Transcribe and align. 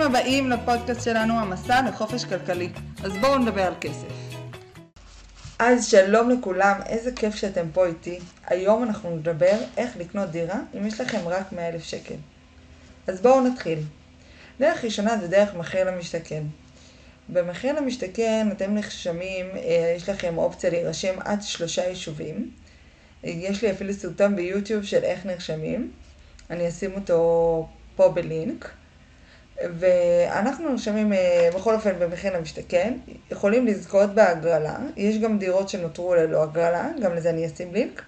ברוכים 0.00 0.16
הבאים 0.16 0.50
לפודקאסט 0.50 1.04
שלנו, 1.04 1.40
המסע 1.40 1.82
לחופש 1.88 2.24
כלכלי. 2.24 2.68
אז 3.04 3.12
בואו 3.16 3.38
נדבר 3.38 3.62
על 3.62 3.74
כסף. 3.80 4.06
אז 5.58 5.86
שלום 5.86 6.30
לכולם, 6.30 6.80
איזה 6.86 7.12
כיף 7.12 7.34
שאתם 7.34 7.66
פה 7.72 7.86
איתי. 7.86 8.18
היום 8.46 8.82
אנחנו 8.82 9.16
נדבר 9.16 9.58
איך 9.76 9.96
לקנות 9.96 10.30
דירה 10.30 10.60
אם 10.78 10.86
יש 10.86 11.00
לכם 11.00 11.18
רק 11.26 11.52
100 11.52 11.68
אלף 11.68 11.84
שקל. 11.84 12.14
אז 13.06 13.20
בואו 13.20 13.40
נתחיל. 13.40 13.78
דרך 14.60 14.84
ראשונה 14.84 15.18
זה 15.18 15.28
דרך 15.28 15.54
מחיר 15.54 15.90
למשתכן. 15.90 16.42
במחיר 17.28 17.72
למשתכן 17.72 18.48
אתם 18.52 18.74
נחשמים, 18.74 19.46
אה, 19.56 19.94
יש 19.96 20.08
לכם 20.08 20.38
אופציה 20.38 20.70
להירשם 20.70 21.14
עד 21.24 21.42
שלושה 21.42 21.84
יישובים. 21.84 22.50
יש 23.24 23.64
לי 23.64 23.70
אפילו 23.70 23.94
סרטון 23.94 24.36
ביוטיוב 24.36 24.84
של 24.84 25.02
איך 25.04 25.26
נרשמים. 25.26 25.90
אני 26.50 26.68
אשים 26.68 26.94
אותו 26.94 27.68
פה 27.96 28.08
בלינק. 28.08 28.79
ואנחנו 29.78 30.70
נרשמים 30.70 31.12
אה, 31.12 31.50
בכל 31.54 31.74
אופן 31.74 31.98
במחיר 31.98 32.36
למשתכן, 32.36 32.94
יכולים 33.30 33.66
לזכות 33.66 34.14
בהגרלה, 34.14 34.76
יש 34.96 35.18
גם 35.18 35.38
דירות 35.38 35.68
שנותרו 35.68 36.14
ללא 36.14 36.42
הגרלה, 36.42 36.88
גם 37.02 37.14
לזה 37.14 37.30
אני 37.30 37.46
אשים 37.46 37.74
לינק, 37.74 38.02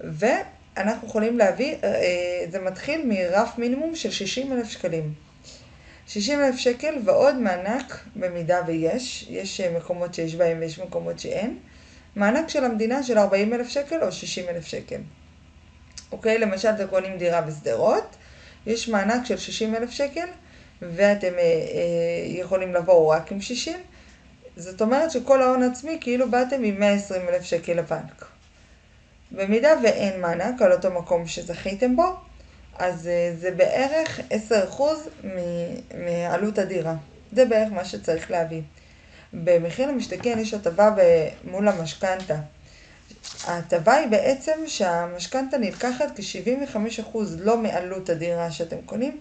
ואנחנו 0.00 1.08
יכולים 1.08 1.38
להביא, 1.38 1.74
אה, 1.84 2.44
זה 2.50 2.60
מתחיל 2.60 3.06
מרף 3.06 3.58
מינימום 3.58 3.94
של 3.94 4.10
60 4.10 4.52
אלף 4.52 4.68
שקלים. 4.68 5.12
60 6.06 6.40
אלף 6.40 6.56
שקל 6.56 6.94
ועוד 7.04 7.34
מענק 7.34 8.04
במידה 8.16 8.60
ויש, 8.66 9.26
יש 9.30 9.60
אה, 9.60 9.70
מקומות 9.76 10.14
שיש 10.14 10.34
בהם 10.34 10.58
ויש 10.60 10.78
מקומות 10.78 11.18
שאין, 11.18 11.58
מענק 12.16 12.48
של 12.48 12.64
המדינה 12.64 13.02
של 13.02 13.18
40 13.18 13.54
אלף 13.54 13.68
שקל 13.68 14.04
או 14.04 14.12
60 14.12 14.48
אלף 14.48 14.66
שקל. 14.66 15.00
אוקיי, 16.12 16.38
למשל 16.38 16.68
אתם 16.68 16.86
קונים 16.86 17.18
דירה 17.18 17.40
בשדרות, 17.40 18.16
יש 18.66 18.88
מענק 18.88 19.26
של 19.26 19.36
60 19.36 19.74
אלף 19.74 19.90
שקל, 19.90 20.26
ואתם 20.82 21.32
אה, 21.38 21.42
אה, 21.42 22.26
יכולים 22.26 22.74
לבוא 22.74 23.14
רק 23.14 23.32
עם 23.32 23.40
60, 23.40 23.78
זאת 24.56 24.82
אומרת 24.82 25.10
שכל 25.10 25.42
ההון 25.42 25.62
עצמי 25.62 25.98
כאילו 26.00 26.30
באתם 26.30 26.64
עם 26.64 26.80
120 26.80 27.28
אלף 27.28 27.42
שקל 27.42 27.72
לבנק. 27.72 28.24
במידה 29.32 29.70
ואין 29.82 30.20
מענק 30.20 30.62
על 30.62 30.72
אותו 30.72 30.90
מקום 30.90 31.26
שזכיתם 31.26 31.96
בו, 31.96 32.16
אז 32.78 33.06
אה, 33.06 33.32
זה 33.38 33.50
בערך 33.50 34.20
10% 34.50 34.52
מעלות 35.98 36.58
הדירה. 36.58 36.94
זה 37.32 37.44
בערך 37.44 37.72
מה 37.72 37.84
שצריך 37.84 38.30
להביא. 38.30 38.62
במחיר 39.32 39.88
למשתכן 39.88 40.38
יש 40.38 40.54
הטבה 40.54 40.94
מול 41.44 41.68
המשכנתה. 41.68 42.36
ההטבה 43.44 43.94
היא 43.94 44.08
בעצם 44.08 44.52
שהמשכנתה 44.66 45.58
נלקחת 45.58 46.06
כ-75% 46.16 47.18
לא 47.38 47.56
מעלות 47.56 48.10
הדירה 48.10 48.50
שאתם 48.50 48.76
קונים, 48.86 49.20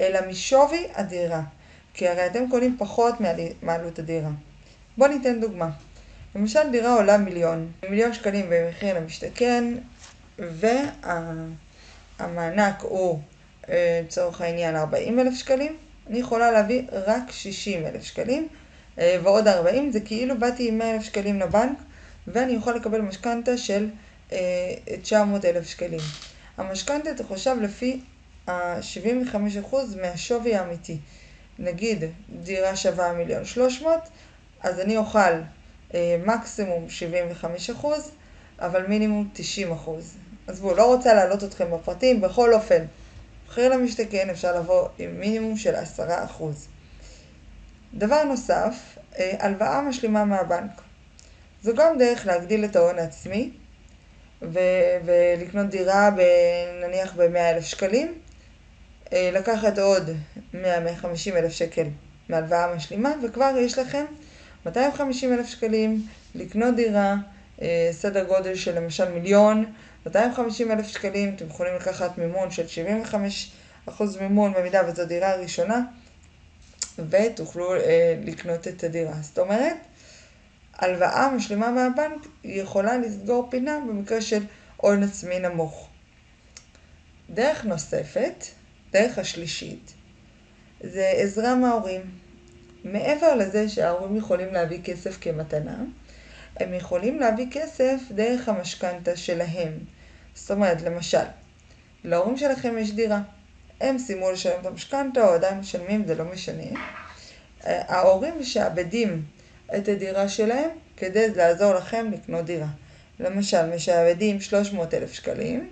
אלא 0.00 0.20
משווי 0.28 0.86
הדירה. 0.94 1.42
כי 1.94 2.08
הרי 2.08 2.26
אתם 2.26 2.50
קונים 2.50 2.76
פחות 2.78 3.14
מעלות 3.62 3.98
הדירה. 3.98 4.30
בואו 4.96 5.10
ניתן 5.10 5.40
דוגמה. 5.40 5.70
למשל 6.34 6.70
דירה 6.70 6.94
עולה 6.94 7.18
מיליון, 7.18 7.72
מיליון 7.90 8.12
שקלים 8.12 8.46
במחיר 8.50 8.96
למשתכן, 8.96 9.64
והמענק 12.18 12.82
הוא 12.82 13.20
אה, 13.68 14.00
לצורך 14.04 14.40
העניין 14.40 14.76
40 14.76 15.18
אלף 15.18 15.34
שקלים, 15.34 15.76
אני 16.10 16.18
יכולה 16.18 16.50
להביא 16.50 16.82
רק 16.92 17.30
60 17.30 17.86
אלף 17.86 18.04
שקלים, 18.04 18.48
אה, 18.98 19.16
ועוד 19.22 19.48
40 19.48 19.92
זה 19.92 20.00
כאילו 20.00 20.38
באתי 20.38 20.68
עם 20.68 20.78
100 20.78 20.94
אלף 20.94 21.02
שקלים 21.02 21.40
לבנק, 21.40 21.78
ואני 22.26 22.52
יכול 22.52 22.74
לקבל 22.74 23.00
משכנתה 23.00 23.58
של 23.58 23.88
900 25.02 25.44
אה, 25.44 25.50
אלף 25.50 25.66
שקלים. 25.66 26.00
המשכנתה 26.56 27.14
תחושב 27.14 27.56
לפי 27.60 28.00
ה-75% 28.48 29.74
מהשווי 30.00 30.54
האמיתי. 30.54 30.98
נגיד 31.58 32.04
דירה 32.42 32.76
שווה 32.76 33.12
מיליון 33.12 33.44
300, 33.44 34.00
אז 34.60 34.80
אני 34.80 34.96
אוכל 34.96 35.18
אה, 35.94 36.16
מקסימום 36.26 36.86
75%, 37.82 37.86
אבל 38.58 38.86
מינימום 38.86 39.28
90%. 39.36 39.90
אז 40.46 40.60
בואו, 40.60 40.76
לא 40.76 40.94
רוצה 40.94 41.14
להעלות 41.14 41.44
אתכם 41.44 41.70
בפרטים, 41.70 42.20
בכל 42.20 42.54
אופן, 42.54 42.84
מחיר 43.48 43.68
למשתכן 43.68 44.30
אפשר 44.30 44.56
לבוא 44.56 44.88
עם 44.98 45.20
מינימום 45.20 45.56
של 45.56 45.74
10%. 45.74 46.42
דבר 47.94 48.24
נוסף, 48.24 48.98
אה, 49.18 49.36
הלוואה 49.38 49.82
משלימה 49.82 50.24
מהבנק. 50.24 50.82
זו 51.62 51.74
גם 51.74 51.98
דרך 51.98 52.26
להגדיל 52.26 52.64
את 52.64 52.76
ההון 52.76 52.98
העצמי 52.98 53.50
ו- 54.42 54.98
ולקנות 55.04 55.66
דירה 55.66 56.10
ב- 56.10 56.84
נניח 56.84 57.14
ב-100,000 57.14 57.62
שקלים, 57.62 58.14
אה, 59.12 59.30
לקחת 59.32 59.78
עוד 59.78 60.10
100-150 60.54 60.56
אלף 61.36 61.52
שקל 61.52 61.86
מהלוואה 62.28 62.74
משלימה, 62.74 63.12
וכבר 63.24 63.54
יש 63.58 63.78
לכם 63.78 64.04
250 64.66 65.32
אלף 65.32 65.46
שקלים 65.46 66.06
לקנות 66.34 66.76
דירה, 66.76 67.14
אה, 67.62 67.88
סדר 67.92 68.24
גודל 68.24 68.54
של 68.54 68.76
למשל 68.76 69.12
מיליון, 69.12 69.72
250 70.06 70.70
אלף 70.70 70.88
שקלים, 70.88 71.34
אתם 71.36 71.46
יכולים 71.46 71.74
לקחת 71.74 72.18
מימון 72.18 72.50
של 72.50 72.66
75% 73.88 73.90
מימון 74.20 74.52
במידה 74.52 74.82
וזו 74.88 75.04
דירה 75.04 75.36
ראשונה, 75.36 75.82
ותוכלו 77.10 77.74
אה, 77.74 78.14
לקנות 78.24 78.68
את 78.68 78.84
הדירה. 78.84 79.14
זאת 79.22 79.38
אומרת, 79.38 79.76
הלוואה 80.80 81.30
משלימה 81.30 81.70
מהבנק 81.70 82.26
יכולה 82.44 82.98
לסגור 82.98 83.46
פינה 83.50 83.78
במקרה 83.88 84.20
של 84.20 84.42
הון 84.76 85.02
עצמי 85.02 85.38
נמוך. 85.38 85.88
דרך 87.30 87.64
נוספת, 87.64 88.44
דרך 88.92 89.18
השלישית, 89.18 89.92
זה 90.80 91.12
עזרה 91.16 91.54
מההורים. 91.54 92.00
מעבר 92.84 93.34
לזה 93.34 93.68
שההורים 93.68 94.16
יכולים 94.16 94.52
להביא 94.54 94.82
כסף 94.84 95.18
כמתנה, 95.20 95.76
הם 96.56 96.74
יכולים 96.74 97.20
להביא 97.20 97.46
כסף 97.50 98.00
דרך 98.10 98.48
המשכנתה 98.48 99.16
שלהם. 99.16 99.72
זאת 100.34 100.50
אומרת, 100.50 100.82
למשל, 100.82 101.24
להורים 102.04 102.36
שלכם 102.36 102.78
יש 102.78 102.92
דירה. 102.92 103.20
הם 103.80 103.98
סיימו 103.98 104.30
לשלם 104.30 104.60
את 104.60 104.66
המשכנתה 104.66 105.28
או 105.28 105.34
עדיין 105.34 105.58
משלמים, 105.58 106.06
זה 106.06 106.14
לא 106.14 106.24
משנה. 106.24 106.62
ההורים 107.64 108.34
משעבדים 108.40 109.24
את 109.76 109.88
הדירה 109.88 110.28
שלהם 110.28 110.70
כדי 110.96 111.34
לעזור 111.34 111.74
לכם 111.74 112.10
לקנות 112.12 112.44
דירה. 112.44 112.66
למשל, 113.20 113.74
משעבדים 113.74 114.40
300 114.40 114.94
אלף 114.94 115.12
שקלים, 115.12 115.70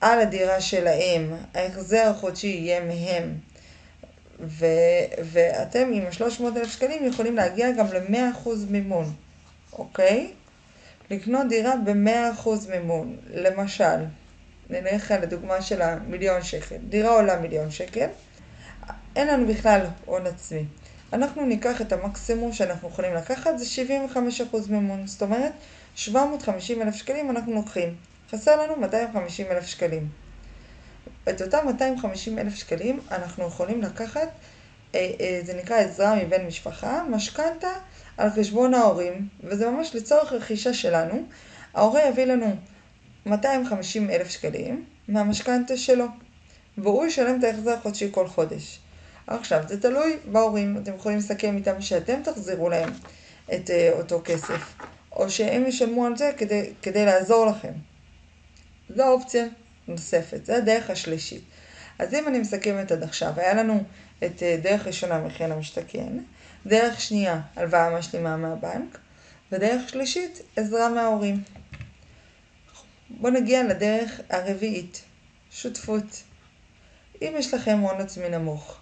על 0.00 0.20
הדירה 0.20 0.60
שלהם, 0.60 1.34
ההחזר 1.54 2.06
החודשי 2.10 2.46
יהיה 2.46 2.80
מהם, 2.80 3.34
ו- 4.40 4.66
ואתם 5.22 5.90
עם 5.92 6.02
ה-300 6.06 6.42
אלף 6.56 6.72
שקלים 6.72 7.06
יכולים 7.06 7.36
להגיע 7.36 7.72
גם 7.72 7.86
ל-100% 7.92 8.48
מימון, 8.70 9.12
אוקיי? 9.72 10.30
לקנות 11.10 11.48
דירה 11.48 11.72
ב-100% 11.84 12.48
מימון. 12.70 13.16
למשל, 13.30 14.04
נלך 14.70 15.10
על 15.10 15.22
הדוגמה 15.22 15.62
של 15.62 15.82
המיליון 15.82 16.42
שקל. 16.42 16.76
דירה 16.88 17.10
עולה 17.10 17.36
מיליון 17.40 17.70
שקל, 17.70 18.06
אין 19.16 19.28
לנו 19.28 19.46
בכלל 19.46 19.86
הון 20.04 20.26
עצמי. 20.26 20.64
אנחנו 21.12 21.46
ניקח 21.46 21.80
את 21.80 21.92
המקסימום 21.92 22.52
שאנחנו 22.52 22.88
יכולים 22.88 23.14
לקחת, 23.14 23.58
זה 23.58 23.64
75% 24.14 24.70
מימון. 24.70 25.06
זאת 25.06 25.22
אומרת, 25.22 25.52
750 25.94 26.82
אלף 26.82 26.94
שקלים 26.94 27.30
אנחנו 27.30 27.54
לוקחים. 27.54 27.94
חסר 28.30 28.62
לנו 28.62 28.76
250 28.76 29.46
אלף 29.50 29.66
שקלים. 29.66 30.08
את 31.28 31.42
אותם 31.42 31.58
250 31.66 32.38
אלף 32.38 32.54
שקלים 32.54 33.00
אנחנו 33.10 33.46
יכולים 33.46 33.82
לקחת, 33.82 34.28
אה, 34.94 35.10
אה, 35.20 35.40
זה 35.44 35.54
נקרא 35.54 35.76
עזרה 35.76 36.14
מבן 36.24 36.46
משפחה, 36.46 37.02
משכנתה 37.10 37.68
על 38.16 38.30
חשבון 38.30 38.74
ההורים, 38.74 39.28
וזה 39.44 39.70
ממש 39.70 39.94
לצורך 39.94 40.32
רכישה 40.32 40.74
שלנו. 40.74 41.22
ההורה 41.74 42.08
יביא 42.08 42.24
לנו 42.24 42.56
250 43.26 44.10
אלף 44.10 44.28
שקלים 44.28 44.84
מהמשכנתה 45.08 45.76
שלו, 45.76 46.06
והוא 46.78 47.06
ישלם 47.06 47.38
את 47.38 47.44
ההחזר 47.44 47.74
החודשי 47.74 48.08
כל 48.12 48.28
חודש. 48.28 48.78
עכשיו, 49.26 49.62
זה 49.68 49.80
תלוי 49.80 50.16
בהורים, 50.32 50.78
אתם 50.82 50.94
יכולים 50.94 51.18
לסכם 51.18 51.56
איתם 51.56 51.80
שאתם 51.80 52.22
תחזירו 52.22 52.68
להם 52.68 52.90
את 53.54 53.70
uh, 53.70 53.98
אותו 53.98 54.20
כסף, 54.24 54.74
או 55.12 55.30
שהם 55.30 55.66
ישלמו 55.66 56.06
על 56.06 56.16
זה 56.16 56.32
כדי, 56.36 56.72
כדי 56.82 57.06
לעזור 57.06 57.46
לכם. 57.46 57.72
זו 58.96 59.08
אופציה 59.08 59.44
נוספת, 59.88 60.46
זו 60.46 60.52
הדרך 60.52 60.90
השלישית. 60.90 61.42
אז 61.98 62.14
אם 62.14 62.28
אני 62.28 62.38
מסכמת 62.38 62.92
עד 62.92 63.02
עכשיו, 63.02 63.32
היה 63.36 63.54
לנו 63.54 63.84
את 64.24 64.38
uh, 64.38 64.62
דרך 64.62 64.86
ראשונה 64.86 65.18
מחיר 65.18 65.46
למשתכן, 65.46 66.18
דרך 66.66 67.00
שנייה, 67.00 67.40
הלוואה 67.56 67.98
משלימה 67.98 68.36
מהבנק, 68.36 68.98
ודרך 69.52 69.88
שלישית, 69.88 70.42
עזרה 70.56 70.88
מההורים. 70.88 71.42
בואו 73.10 73.32
נגיע 73.32 73.62
לדרך 73.64 74.20
הרביעית, 74.30 75.02
שותפות. 75.50 76.22
אם 77.22 77.32
יש 77.38 77.54
לכם 77.54 77.78
הון 77.78 78.00
עצמי 78.00 78.28
נמוך, 78.28 78.80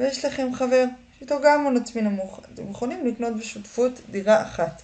ויש 0.00 0.24
לכם 0.24 0.54
חבר 0.54 0.84
שאיתו 1.18 1.36
גם 1.44 1.64
הון 1.64 1.76
עצמי 1.76 2.02
נמוך. 2.02 2.40
אתם 2.54 2.70
יכולים 2.70 3.06
לקנות 3.06 3.36
בשותפות 3.36 3.92
דירה 4.10 4.42
אחת. 4.42 4.82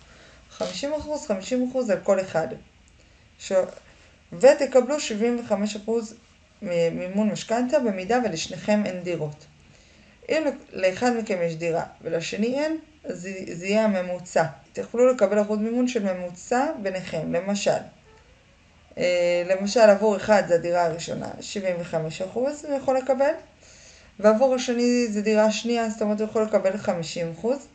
50%, 0.59 0.63
50% 0.63 0.63
על 1.93 1.99
כל 2.03 2.21
אחד. 2.21 2.49
ש... 3.39 3.53
ותקבלו 4.33 4.97
75% 4.97 5.91
מימון 6.93 7.29
משכנתה 7.29 7.79
במידה 7.79 8.19
ולשניכם 8.25 8.87
אין 8.87 9.03
דירות. 9.03 9.47
אם 10.29 10.43
לאחד 10.73 11.11
מכם 11.17 11.39
יש 11.43 11.57
דירה 11.57 11.85
ולשני 12.03 12.61
אין, 12.61 12.79
אז 13.05 13.23
זה, 13.23 13.31
זה 13.53 13.67
יהיה 13.67 13.85
הממוצע. 13.85 14.45
תוכלו 14.73 15.13
לקבל 15.13 15.43
אחוז 15.43 15.59
מימון 15.59 15.89
של 15.89 16.13
ממוצע 16.15 16.67
ביניכם. 16.83 17.33
למשל, 17.33 17.71
אה, 18.99 19.43
למשל 19.47 19.81
עבור 19.81 20.17
אחד 20.17 20.43
זה 20.49 20.55
הדירה 20.55 20.85
הראשונה, 20.85 21.29
75 21.41 22.23
אחוז 22.23 22.65
הוא 22.65 22.77
יכול 22.77 22.97
לקבל, 22.97 23.33
ועבור 24.21 24.55
השני 24.55 25.07
זה 25.09 25.23
דירה 25.23 25.51
שנייה, 25.51 25.91
זאת 25.91 26.03
אומרת 26.03 26.21
הוא 26.21 26.29
יכול 26.29 26.43
לקבל 26.43 26.77
50 26.77 27.33
אחוז. 27.33 27.67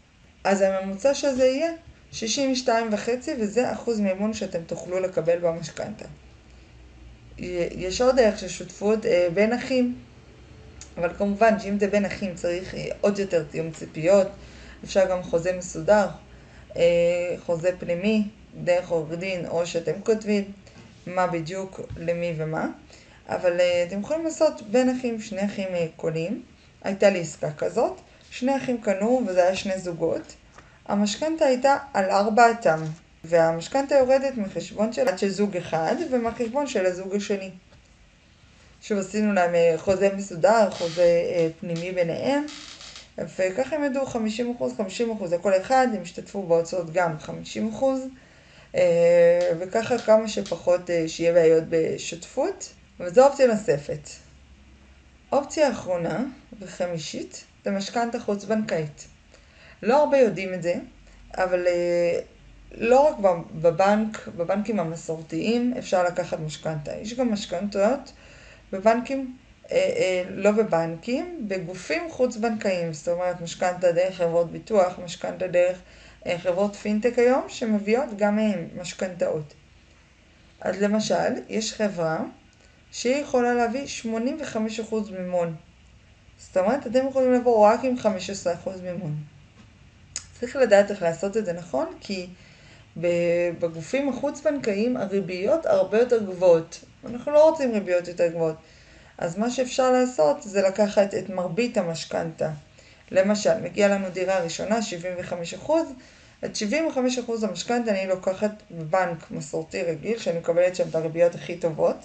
אז 0.44 0.62
הממוצע 0.62 1.14
של 1.14 1.36
זה 1.36 1.46
יהיה 1.46 1.72
62 2.12 2.94
וחצי, 2.94 3.32
וזה 3.40 3.74
אחוז 3.74 4.00
מימון 4.00 4.34
שאתם 4.34 4.60
תוכלו 4.68 5.00
לקבל 5.00 5.38
במשכנתה. 5.40 6.06
יש 7.38 8.02
עוד 8.02 8.16
דרך 8.16 8.40
של 8.40 8.48
שותפות 8.48 9.06
אה, 9.06 9.28
בין 9.34 9.54
אחים, 9.54 9.96
אבל 10.98 11.14
כמובן 11.18 11.60
שאם 11.60 11.80
זה 11.80 11.88
בין 11.88 12.06
אחים 12.06 12.36
צריך 12.36 12.76
אה, 12.76 12.88
עוד 13.02 13.20
יותר 13.20 13.44
תיאום 13.44 13.72
ציפיות, 13.72 14.28
אפשר 14.84 15.10
גם 15.10 15.24
חוזה 15.24 15.58
מסודר, 15.58 16.08
אה, 16.76 17.36
חוזה 17.46 17.70
פנימי, 17.80 18.24
דרך 18.64 18.90
עורך 18.90 19.12
דין, 19.18 19.46
או 19.46 19.66
שאתם 19.66 20.02
כותבים 20.04 20.44
מה 21.08 21.28
בדיוק, 21.28 21.82
למי 21.98 22.34
ומה, 22.38 22.68
אבל 23.30 23.62
אתם 23.88 24.00
יכולים 24.00 24.24
לעשות 24.24 24.62
בין 24.62 24.98
אחים, 24.98 25.22
שני 25.22 25.46
אחים 25.46 25.68
קונים, 25.96 26.44
הייתה 26.84 27.10
לי 27.10 27.22
עסקה 27.22 27.52
כזאת, 27.52 28.02
שני 28.32 28.58
אחים 28.58 28.82
קנו 28.82 29.22
וזה 29.28 29.44
היה 29.44 29.56
שני 29.56 29.80
זוגות, 29.80 30.36
המשכנתה 30.88 31.46
הייתה 31.46 31.78
על 31.94 32.10
ארבעתם, 32.10 32.80
והמשכנתה 33.24 33.96
יורדת 33.96 34.38
מחשבון 34.38 34.94
של, 34.94 35.18
של 35.18 35.30
זוג 35.30 35.58
אחד 35.58 35.96
ומהחשבון 36.12 36.68
של 36.68 36.86
הזוג 36.86 37.16
השני. 37.16 37.52
שוב 38.82 38.98
עשינו 38.98 39.34
להם 39.34 39.56
אה, 39.56 39.74
חוזה 39.78 40.10
מסודר, 40.16 40.72
חוזה 40.72 41.02
אה, 41.02 41.48
פנימי 41.60 41.92
ביניהם, 41.92 42.46
וככה 43.18 43.76
הם 43.76 43.84
ידעו 43.84 44.06
50 44.06 44.54
אחוז, 44.56 44.74
50 44.78 45.12
אחוז 45.12 45.34
לכל 45.34 45.54
אחד, 45.62 45.88
הם 45.96 46.02
השתתפו 46.02 46.44
בהוצאות 46.44 46.94
גם 46.94 47.20
50 47.20 47.70
אחוז, 47.70 48.02
אה, 48.76 49.52
וככה 49.60 49.98
כמה 49.98 50.28
שפחות 50.28 50.90
שיהיה 51.08 51.34
בעיות 51.34 51.64
בשותפות, 51.70 52.70
וזו 53.02 53.28
אופציה 53.28 53.48
נוספת. 53.48 54.10
אופציה 55.32 55.72
אחרונה 55.72 56.24
וחמישית 56.60 57.44
זה 57.66 57.72
משכנתה 57.72 58.20
חוץ 58.20 58.44
בנקאית. 58.44 59.08
לא 59.84 60.04
הרבה 60.04 60.18
יודעים 60.18 60.54
את 60.54 60.64
זה, 60.64 60.74
אבל 61.38 61.68
לא 62.78 63.00
רק 63.00 63.16
בבנק, 63.54 64.28
בבנקים 64.38 64.80
המסורתיים 64.80 65.74
אפשר 65.80 66.04
לקחת 66.04 66.40
משכנתה, 66.40 66.96
יש 66.96 67.14
גם 67.14 67.34
משכנתות 67.34 68.14
בבנקים, 68.72 69.38
אה, 69.72 69.78
אה, 69.78 70.24
לא 70.30 70.52
בבנקים, 70.52 71.46
בגופים 71.48 72.04
חוץ-בנקאיים, 72.10 72.94
זאת 72.94 73.08
אומרת 73.08 73.42
משכנתה 73.42 73.92
דרך 73.92 74.16
חברות 74.18 74.52
ביטוח, 74.52 75.00
משכנתה 75.06 75.48
דרך 75.48 75.78
אה, 76.26 76.38
חברות 76.40 76.76
פינטק 76.76 77.20
היום, 77.20 77.46
שמביאות 77.48 78.10
גם 78.18 78.36
מהן 78.36 78.68
משכנתאות. 78.82 79.54
אז 80.62 80.82
למשל, 80.82 81.34
יש 81.50 81.74
חברה 81.74 82.24
שהיא 82.92 83.16
יכולה 83.16 83.54
להביא 83.54 83.86
85% 84.04 84.96
מימון. 85.20 85.56
זאת 86.38 86.58
אומרת, 86.58 86.88
אתם 86.88 87.08
יכולים 87.10 87.34
לבוא 87.34 87.68
רק 87.68 87.80
עם 87.84 87.96
15% 88.66 88.70
מימון. 88.84 89.16
צריך 90.40 90.56
לדעת 90.56 90.92
איך 90.92 91.02
לעשות 91.02 91.38
את 91.38 91.46
זה 91.46 91.54
נכון, 91.54 91.86
כי 92.00 92.28
בגופים 93.60 94.10
החוץ-בנקאיים 94.10 94.98
הריביות 94.98 95.66
הרבה 95.66 96.00
יותר 96.00 96.24
גבוהות. 96.24 96.80
אנחנו 97.06 97.32
לא 97.32 97.50
רוצים 97.50 97.72
ריביות 97.72 98.08
יותר 98.08 98.28
גבוהות. 98.28 98.56
אז 99.18 99.38
מה 99.38 99.50
שאפשר 99.50 99.92
לעשות 99.92 100.44
זה 100.44 100.62
לקחת 100.62 101.14
את 101.14 101.30
מרבית 101.30 101.78
המשכנתה. 101.78 102.52
למשל, 103.12 103.62
מגיעה 103.62 103.90
לנו 103.90 104.10
דירה 104.10 104.40
ראשונה, 104.40 104.80
75%, 105.68 105.72
את 106.46 106.56
75% 106.56 107.46
המשכנתה 107.48 107.92
אני 107.92 108.08
לוקחת 108.08 108.52
בבנק 108.72 109.32
מסורתי 109.32 109.84
רגיל, 109.84 110.18
שאני 110.18 110.40
מקבלת 110.40 110.76
שם 110.76 110.90
את 110.90 110.96
הריביות 110.96 111.36
הכי 111.36 111.58
טובות, 111.58 111.98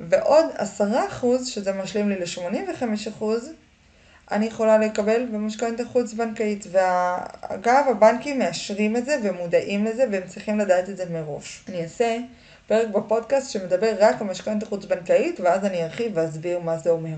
ועוד 0.00 0.44
10% 0.80 0.82
שזה 1.44 1.72
משלים 1.72 2.08
לי 2.08 2.16
ל-85%, 2.20 3.24
אני 4.30 4.46
יכולה 4.46 4.78
לקבל 4.78 5.26
במשכנתה 5.32 5.84
חוץ-בנקאית. 5.84 6.66
ואגב, 6.70 7.84
הבנקים 7.90 8.38
מאשרים 8.38 8.96
את 8.96 9.04
זה 9.04 9.18
ומודעים 9.22 9.84
לזה 9.84 10.04
והם 10.12 10.22
צריכים 10.26 10.58
לדעת 10.58 10.88
את 10.88 10.96
זה 10.96 11.04
מראש. 11.10 11.64
אני 11.68 11.82
אעשה 11.82 12.18
פרק 12.66 12.88
בפודקאסט 12.88 13.50
שמדבר 13.50 13.94
רק 14.00 14.20
על 14.20 14.26
משכנתה 14.26 14.66
חוץ-בנקאית, 14.66 15.40
ואז 15.40 15.64
אני 15.64 15.84
ארחיב 15.84 16.12
ואסביר 16.14 16.58
מה 16.58 16.78
זה 16.78 16.90
אומר. 16.90 17.16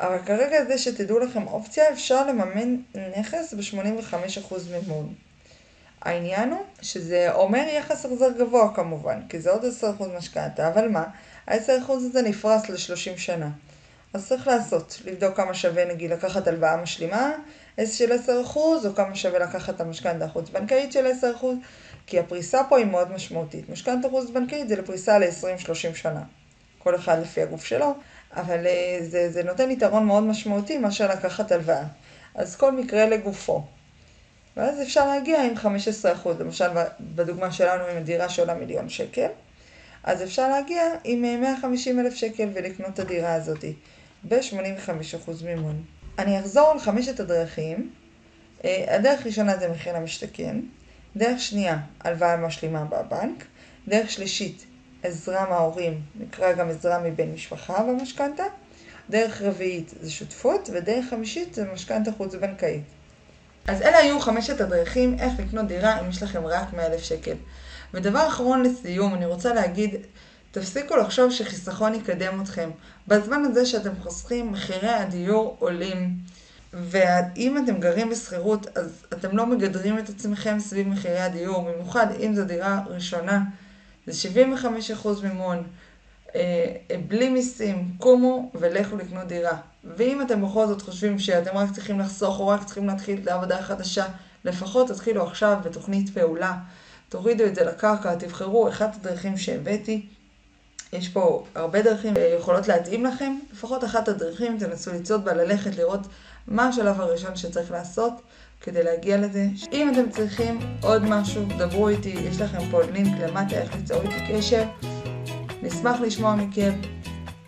אבל 0.00 0.18
כרגע 0.26 0.64
זה 0.64 0.78
שתדעו 0.78 1.18
לכם 1.18 1.46
אופציה, 1.46 1.84
אפשר 1.92 2.26
לממן 2.26 2.76
נכס 3.18 3.54
ב-85% 3.54 4.54
מימון. 4.70 5.14
העניין 6.02 6.50
הוא 6.50 6.62
שזה 6.82 7.32
אומר 7.34 7.64
יחס 7.78 8.06
החזר 8.06 8.30
גבוה 8.38 8.74
כמובן, 8.74 9.20
כי 9.28 9.40
זה 9.40 9.50
עוד 9.50 9.64
10% 9.82 10.04
משכנתה, 10.18 10.68
אבל 10.68 10.88
מה? 10.88 11.04
ה-10% 11.48 11.92
הזה 11.92 12.22
נפרס 12.22 12.68
ל-30 12.68 13.18
שנה. 13.18 13.50
אז 14.12 14.28
צריך 14.28 14.46
לעשות, 14.46 15.00
לבדוק 15.04 15.36
כמה 15.36 15.54
שווה 15.54 15.84
נגיד 15.84 16.10
לקחת 16.10 16.48
הלוואה 16.48 16.76
משלימה 16.76 17.32
של 17.84 18.12
10% 18.12 18.56
או 18.56 18.94
כמה 18.96 19.14
שווה 19.14 19.38
לקחת 19.38 19.80
המשכנתה 19.80 20.24
החוץ-בנקאית 20.24 20.92
של 20.92 21.06
10%, 21.40 21.44
כי 22.06 22.18
הפריסה 22.18 22.60
פה 22.68 22.78
היא 22.78 22.86
מאוד 22.86 23.12
משמעותית. 23.12 23.68
משכנתה 23.68 24.08
חוץ-בנקאית 24.08 24.68
זה 24.68 24.76
לפריסה 24.76 25.18
ל-20-30 25.18 25.94
שנה, 25.94 26.22
כל 26.78 26.94
אחד 26.94 27.18
לפי 27.22 27.42
הגוף 27.42 27.64
שלו, 27.64 27.94
אבל 28.36 28.66
אה, 28.66 28.98
זה, 29.02 29.30
זה 29.30 29.42
נותן 29.42 29.70
יתרון 29.70 30.06
מאוד 30.06 30.22
משמעותי 30.22 30.78
מאשר 30.78 31.10
לקחת 31.10 31.52
הלוואה. 31.52 31.84
אז 32.34 32.56
כל 32.56 32.72
מקרה 32.72 33.06
לגופו. 33.06 33.62
ואז 34.56 34.82
אפשר 34.82 35.06
להגיע 35.06 35.42
עם 35.44 35.54
15%, 36.24 36.28
למשל 36.40 36.68
בדוגמה 37.00 37.52
שלנו 37.52 37.84
עם 37.84 37.96
הדירה 37.96 38.28
שעולה 38.28 38.54
מיליון 38.54 38.88
שקל, 38.88 39.28
אז 40.06 40.22
אפשר 40.22 40.48
להגיע 40.48 40.82
עם 41.04 41.22
150 41.22 41.98
אה, 41.98 42.04
אלף 42.04 42.14
שקל 42.14 42.48
ולקנות 42.54 42.94
את 42.94 42.98
הדירה 42.98 43.34
הזאת. 43.34 43.64
ב-85% 44.28 45.44
מימון. 45.44 45.82
אני 46.18 46.40
אחזור 46.40 46.70
על 46.70 46.78
חמשת 46.78 47.20
הדרכים. 47.20 47.90
אה, 48.64 48.84
הדרך 48.88 49.20
הראשונה 49.22 49.56
זה 49.56 49.68
מחיר 49.68 49.96
למשתכן, 49.96 50.56
דרך 51.16 51.40
שנייה, 51.40 51.78
הלוואה 52.00 52.36
משלימה 52.36 52.84
בבנק, 52.84 53.44
דרך 53.88 54.10
שלישית, 54.10 54.66
עזרה 55.02 55.48
מההורים, 55.50 56.00
נקרא 56.20 56.52
גם 56.52 56.70
עזרה 56.70 56.98
מבן 56.98 57.32
משפחה 57.32 57.82
במשכנתה, 57.82 58.44
דרך 59.10 59.42
רביעית 59.42 59.94
זה 60.00 60.10
שותפות, 60.10 60.70
ודרך 60.72 61.04
חמישית 61.10 61.54
זה 61.54 61.64
משכנתה 61.72 62.12
חוץ-בנקאית. 62.12 62.82
אז 63.66 63.82
אלה 63.82 63.98
היו 63.98 64.20
חמשת 64.20 64.60
הדרכים 64.60 65.16
איך 65.18 65.32
לקנות 65.38 65.66
דירה 65.66 66.00
אם 66.00 66.08
יש 66.08 66.22
לכם 66.22 66.46
רק 66.46 66.72
100,000 66.72 67.00
שקל. 67.00 67.34
ודבר 67.94 68.28
אחרון 68.28 68.62
לסיום, 68.62 69.14
אני 69.14 69.26
רוצה 69.26 69.54
להגיד 69.54 69.94
תפסיקו 70.50 70.96
לחשוב 70.96 71.32
שחיסכון 71.32 71.94
יקדם 71.94 72.42
אתכם. 72.42 72.70
בזמן 73.08 73.42
הזה 73.44 73.66
שאתם 73.66 73.90
חוסכים, 74.02 74.52
מחירי 74.52 74.90
הדיור 74.90 75.56
עולים. 75.58 76.14
ואם 76.72 77.64
אתם 77.64 77.80
גרים 77.80 78.10
בשכירות, 78.10 78.66
אז 78.78 79.04
אתם 79.12 79.36
לא 79.36 79.46
מגדרים 79.46 79.98
את 79.98 80.08
עצמכם 80.08 80.60
סביב 80.60 80.88
מחירי 80.88 81.18
הדיור, 81.18 81.62
במיוחד 81.62 82.06
אם 82.20 82.34
זו 82.34 82.44
דירה 82.44 82.82
ראשונה, 82.86 83.42
זה 84.06 84.28
75% 85.02 85.08
מימון, 85.22 85.62
אה, 86.34 86.76
בלי 87.08 87.28
מיסים, 87.28 87.90
קומו 87.98 88.50
ולכו 88.54 88.96
לקנות 88.96 89.26
דירה. 89.26 89.56
ואם 89.96 90.22
אתם 90.22 90.42
בכל 90.42 90.66
זאת 90.66 90.82
חושבים 90.82 91.18
שאתם 91.18 91.56
רק 91.56 91.70
צריכים 91.72 92.00
לחסוך 92.00 92.40
או 92.40 92.48
רק 92.48 92.64
צריכים 92.64 92.86
להתחיל 92.86 93.20
את 93.22 93.28
העבודה 93.28 93.58
החדשה, 93.58 94.06
לפחות 94.44 94.88
תתחילו 94.88 95.26
עכשיו 95.26 95.58
בתוכנית 95.64 96.10
פעולה. 96.10 96.52
תורידו 97.16 97.44
את 97.44 97.54
זה 97.54 97.64
לקרקע, 97.64 98.14
תבחרו 98.14 98.68
אחת 98.68 98.94
הדרכים 98.94 99.36
שהבאתי. 99.36 100.06
יש 100.92 101.08
פה 101.08 101.44
הרבה 101.54 101.82
דרכים 101.82 102.14
יכולות 102.38 102.68
להתאים 102.68 103.04
לכם, 103.04 103.38
לפחות 103.52 103.84
אחת 103.84 104.08
הדרכים, 104.08 104.58
תנסו 104.58 104.92
לצעוד 104.92 105.24
בה, 105.24 105.34
ללכת, 105.34 105.76
לראות 105.76 106.00
מה 106.48 106.68
השלב 106.68 107.00
הראשון 107.00 107.36
שצריך 107.36 107.70
לעשות 107.70 108.12
כדי 108.60 108.82
להגיע 108.82 109.16
לזה. 109.16 109.46
אם 109.72 109.92
אתם 109.92 110.10
צריכים 110.10 110.58
עוד 110.82 111.02
משהו, 111.04 111.42
דברו 111.58 111.88
איתי, 111.88 112.08
יש 112.08 112.40
לכם 112.40 112.70
פה 112.70 112.82
לינק 112.82 113.20
למטה 113.20 113.56
איך 113.56 113.74
ליצור 113.74 114.02
איתי 114.02 114.32
קשר. 114.32 114.64
נשמח 115.62 116.00
לשמוע 116.00 116.34
מכם, 116.34 116.80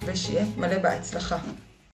ושיהיה 0.06 0.44
מלא 0.56 0.78
בהצלחה. 0.78 1.38